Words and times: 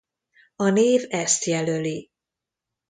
A 0.55 0.69
név 0.69 1.01
ezt 1.09 1.45
jelöli. 1.45 2.11